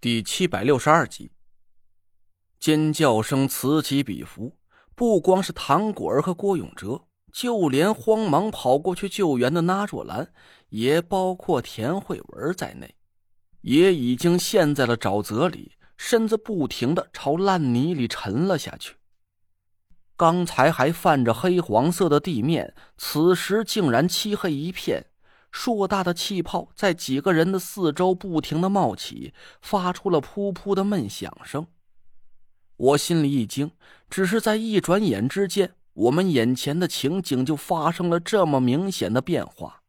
[0.00, 1.32] 第七百六十二集，
[2.60, 4.56] 尖叫声此起彼伏，
[4.94, 7.02] 不光是唐果儿和郭永哲，
[7.32, 10.32] 就连慌忙跑过去救援的那若兰，
[10.68, 12.94] 也包括田慧文在内，
[13.62, 18.94] 也已经陷在了沼泽里，身子不停的朝烂泥里沉了下去。
[20.16, 25.06] 刚才还泛着黑黄色的地面，此时竟然漆黑一片。
[25.50, 31.66] 硕大的气泡在几个人的四周不停的冒起，发出了噗噗的闷响声。
[32.76, 33.72] 我心里一惊，
[34.08, 39.82] 只是在一转眼之间，我们眼前的情景就发生了这么明显的变化。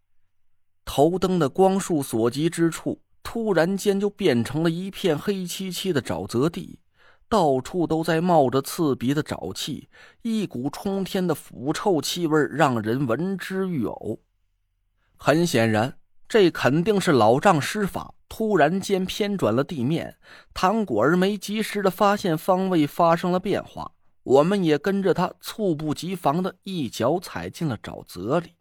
[0.85, 6.79] 头灯的光束所及之处，突然间就变成了一片黑漆漆的沼泽地，
[7.27, 9.87] 到处都在冒着刺鼻的沼气，
[10.23, 14.17] 一股冲天的腐臭气味让人闻之欲呕。
[15.21, 15.97] 很显然，
[16.29, 20.15] 这肯定是老丈施法，突然间偏转了地面。
[20.53, 23.91] 唐果儿没及时的发现方位发生了变化，
[24.23, 28.55] 我们也跟着他猝不及防的一脚踩进了沼泽里。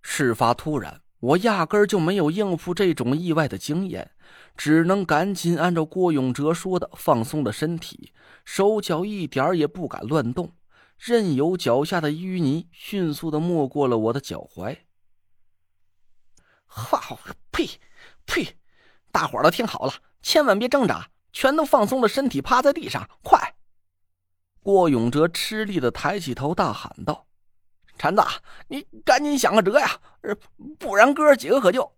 [0.00, 4.12] 事发突然，我压根儿就没有应付这种意外的经验，
[4.56, 8.14] 只能赶紧按照郭永哲说的放松了身体，
[8.46, 10.54] 手脚一点也不敢乱动，
[10.96, 14.78] 任由脚下的淤泥迅速的没过了我的脚踝。
[16.72, 17.18] 好，
[17.50, 17.68] 呸，
[18.26, 18.56] 呸！
[19.10, 23.56] 大伙儿都听好了，千万别挣扎，全都放松了身体，趴在地上，快！
[24.60, 27.26] 郭永哲吃力的抬起头，大喊道
[27.98, 28.22] ：“禅子，
[28.68, 29.98] 你赶紧想个辙呀，
[30.78, 31.92] 不然哥几个可就……”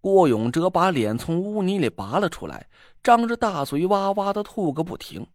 [0.00, 2.68] 郭永哲把脸从污泥里拔了出来，
[3.02, 5.26] 张着大嘴哇哇的吐个不停。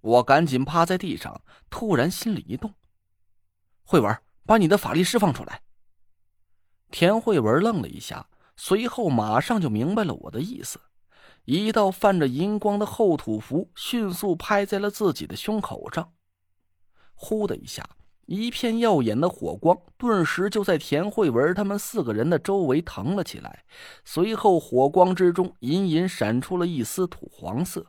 [0.00, 2.74] 我赶紧趴在地上，突然心里一动
[3.86, 5.62] ：“慧文，把你的法力释放出来。”
[6.90, 10.80] 田慧文愣了一下，随后马上就明白了我的意思。
[11.44, 16.12] 一道泛着银光的厚土符迅速拍在了自己的胸口上，
[17.14, 17.88] 呼的一下，
[18.26, 23.64] 一片耀眼的火光顿时就在田慧文他们四个人的周围腾了起来。
[24.04, 27.86] 随后，火光之中隐隐闪出了一丝土黄色。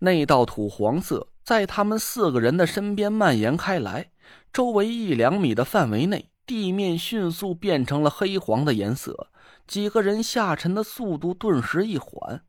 [0.00, 4.12] 那道土黄色在他们四个人的身边蔓延开来，
[4.52, 6.29] 周围一两米的范围内。
[6.50, 9.30] 地面迅速变成了黑黄的颜色，
[9.68, 12.44] 几个人下沉的速度顿时一缓。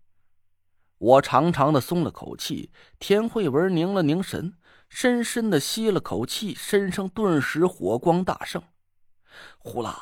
[0.97, 4.55] 我长长的松了口气，田慧文凝了凝神，
[4.89, 8.63] 深深的吸了口气，身上顿时火光大盛。
[9.59, 9.95] 呼啦，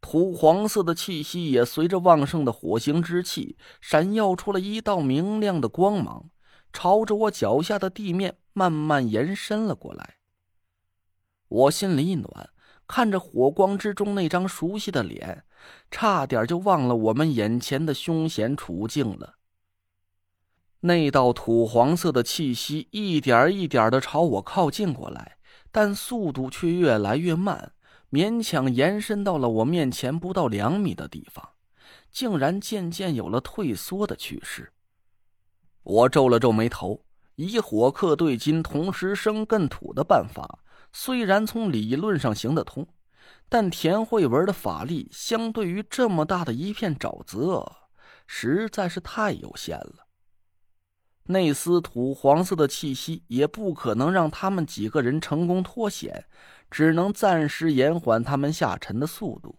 [0.00, 6.30] 土黄色的气息也随着旺盛的火星之气，闪耀出了一道明亮的光芒，
[6.72, 10.14] 朝着我脚下的地面慢慢延伸了过来。
[11.48, 12.48] 我心里一暖。
[12.88, 15.44] 看着火光之中那张熟悉的脸，
[15.90, 19.34] 差点就忘了我们眼前的凶险处境了。
[20.80, 25.36] 那道土黄色的气息一点一点的朝我靠近过来，
[25.70, 27.72] 但速度却越来越慢，
[28.10, 31.46] 勉强延伸到了我面前不到两米的地方，
[32.10, 34.72] 竟然渐渐有了退缩的趋势。
[35.82, 37.02] 我皱了皱眉头，
[37.34, 40.60] 以火克对金，同时生更土的办法。
[40.92, 42.86] 虽然从理论上行得通，
[43.48, 47.76] 但田慧文的法力相对于这么大的一片沼泽，
[48.26, 50.06] 实在是太有限了。
[51.30, 56.24] 那丝土黄色的气息也不可能让他们几个人成功脱险，
[56.70, 59.58] 只能暂时延缓他们下沉的速度。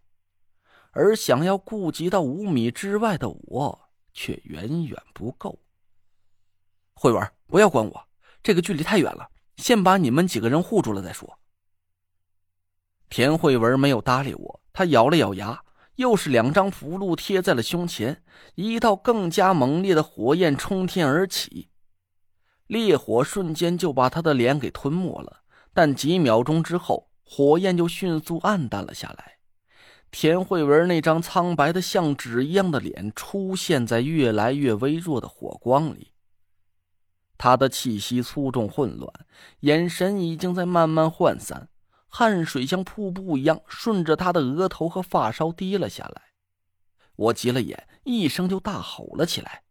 [0.92, 5.62] 而想要顾及到五米之外的我，却远远不够。
[6.96, 8.08] 慧文，不要管我，
[8.42, 9.30] 这个距离太远了。
[9.60, 11.38] 先把你们几个人护住了再说。
[13.10, 15.64] 田慧文没有搭理我，他咬了咬牙，
[15.96, 18.24] 又是两张符箓贴在了胸前，
[18.56, 21.70] 一道更加猛烈的火焰冲天而起，
[22.68, 25.42] 烈火瞬间就把他的脸给吞没了。
[25.74, 29.38] 但几秒钟之后，火焰就迅速暗淡了下来，
[30.12, 36.14] 田慧文那张苍白的像纸一样的脸出现在越来越微弱的火光里。
[37.40, 39.12] 他的气息粗重混乱，
[39.62, 41.70] 眼神已经在慢慢涣散，
[42.10, 46.24] 汗水像瀑布一样顺着他的额头和发梢滴了下来。
[47.16, 49.64] 我急了眼，一声就大吼了起来：“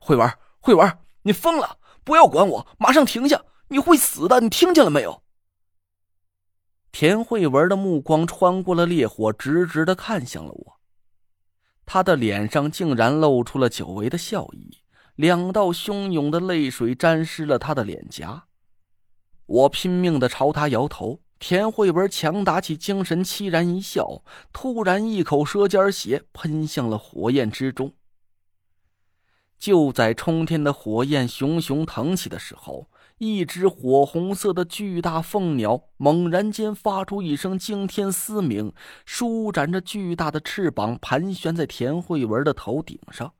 [0.00, 0.28] 慧文，
[0.58, 1.78] 慧文，你疯了！
[2.02, 3.40] 不要管我，马上停下！
[3.68, 4.40] 你会死的！
[4.40, 5.22] 你听见了没有？”
[6.90, 10.80] 田慧文的目光穿过了烈火，直直的看向了我，
[11.86, 14.83] 他的脸上竟然露出了久违的笑意。
[15.16, 18.46] 两道汹涌的泪水沾湿了他的脸颊，
[19.46, 21.20] 我拼命的朝他摇头。
[21.38, 27.92] 田慧文强打起精神，凄然一笑，突然一口舌尖血喷向了火焰之中。
[29.58, 32.88] 就在冲天的火焰熊熊腾起的时候，
[33.18, 38.72] 一只火红色的巨大凤鸟猛然间发出一声惊天嘶鸣，
[39.04, 43.34] 舒展着巨大的翅膀，盘旋在田慧文的头顶上。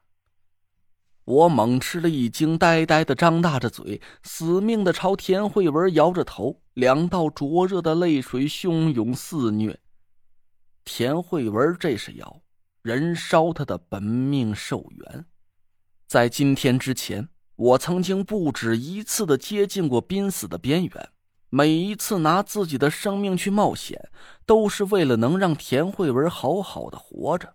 [1.25, 9.81] 我猛吃了一惊，呆呆的张大着嘴，死命的朝田慧文摇着头，两道灼热的泪水汹涌肆虐。
[10.85, 12.43] 田慧文这是要
[12.83, 15.25] 燃烧他的本命寿元。
[16.07, 17.27] 在今天之前，
[17.57, 21.09] 我曾经不止一次的接近过濒死的边缘，
[21.49, 24.11] 每一次拿自己的生命去冒险，
[24.45, 27.55] 都是为了能让田慧文好好的活着。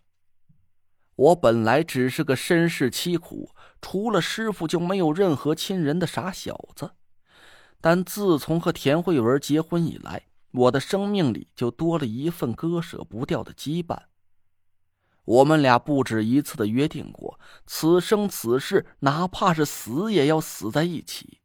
[1.15, 3.51] 我本来只是个身世凄苦。
[3.81, 6.91] 除了师傅就没有任何亲人的傻小子，
[7.81, 13.97] 但自从和田慧文结婚以来，我的生命里就多了一份割舍不掉的羁绊。
[15.25, 21.37] 我们俩不止一次的约定过，此生此世，哪怕是死也要死在一起。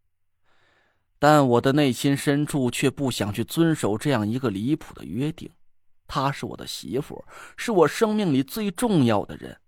[1.18, 5.50] 但我的内心深处却不想去遵守这样一个离谱的约定。
[6.06, 7.24] 她是我的媳妇，
[7.56, 9.58] 是我生命里最重要的人。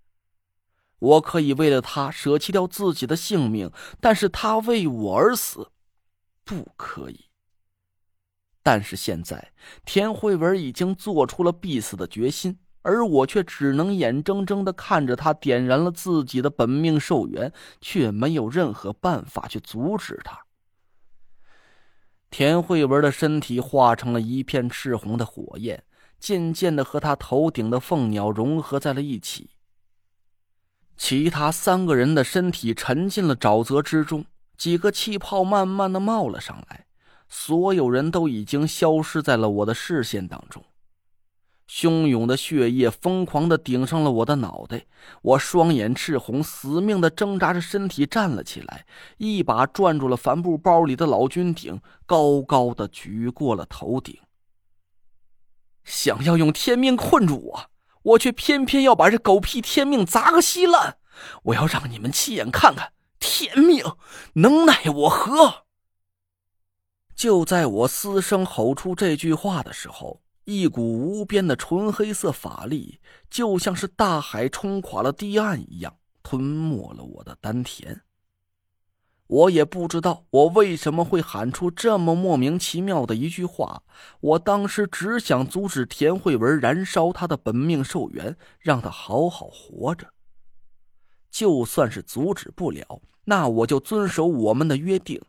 [0.99, 3.71] 我可以为了他舍弃掉自己的性命，
[4.01, 5.71] 但是他为我而死，
[6.45, 7.27] 不可以。
[8.63, 9.53] 但是现在，
[9.85, 20.47] 田慧文已经做出了必死的决心，而我却只能眼睁睁的看着他点燃了自己的本命寿元，却没有任何办法去阻止他。
[22.29, 25.85] 田慧文的身体化成了一片赤红的火焰，
[26.19, 29.51] 渐渐的和他头顶的凤鸟融合在了一起。
[30.97, 34.25] 其他三个人的身体沉进了沼泽之中，
[34.57, 36.87] 几个气泡慢慢的冒了上来，
[37.29, 40.65] 所有人都已经消失在了我的视线当中。
[41.69, 44.87] 汹涌的血液疯狂的顶上了我的脑袋，
[45.21, 48.87] 我双眼赤红，死命的挣扎着身体站了起来，
[49.19, 54.17] 一把攥住了帆布包里的老君鼎，高高的举过了头顶。
[55.85, 57.71] 想要用天命困住我。
[58.07, 60.99] 我却偏偏要把这狗屁天命砸个稀烂！
[61.43, 63.85] 我要让你们亲眼看看天命
[64.35, 65.65] 能奈我何！
[67.17, 78.03] 就在我嘶声吼出这句话的时候，一股无边的纯黑色法力，就像是大海冲垮了堤岸一样，吞没了我的丹田。
[79.29, 83.83] 我也不知道我为什么会喊出这么莫名其妙的一句话。
[84.21, 90.13] 我当时只想阻止田慧文燃烧他的本命寿元，让他好好活着。
[91.31, 95.21] 就算是阻止不了，那我就遵守我们的约定，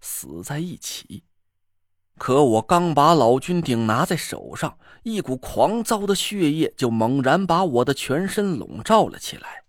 [0.00, 1.24] 死在一起。
[2.18, 9.64] 可我刚把老君鼎拿在手上，一股狂躁的血液就猛然把我的全身笼罩了起来，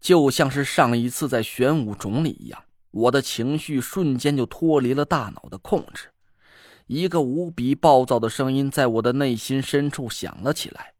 [0.00, 2.62] 就像是上一次在玄武冢里一样。
[2.92, 6.12] 我的情绪瞬间就脱离了大脑的控制，
[6.86, 10.94] 一个无比暴躁的声音在我的内心深处响了起来：“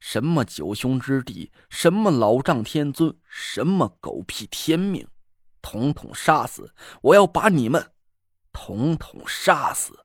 [0.00, 5.06] 什么九兄之弟，什么老丈天尊，什么狗屁天命，
[5.60, 6.72] 统统杀死！
[7.02, 7.92] 我要把你们
[8.50, 10.00] 统统杀死！”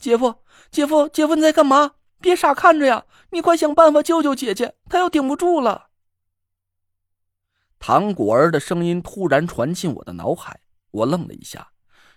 [0.00, 0.34] 姐夫，
[0.70, 1.92] 姐夫，姐夫，你在干嘛？
[2.22, 3.04] 别傻看着呀！
[3.32, 5.89] 你快想办法救救姐姐，她要顶不住了。
[7.80, 10.60] 唐果儿的声音突然传进我的脑海，
[10.90, 11.72] 我愣了一下，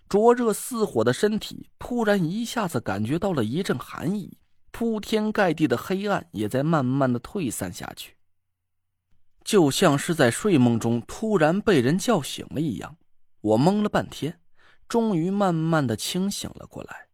[0.10, 4.38] 灼热似火的身体突然一下子感觉到了一阵寒意，
[4.72, 8.17] 铺天盖地的黑暗也在慢慢的退散下去，
[9.46, 12.98] 就像是在睡梦中突然被人叫醒了一样。
[13.39, 14.41] 我懵了半天，
[14.89, 17.08] 终于慢慢的清醒了过来。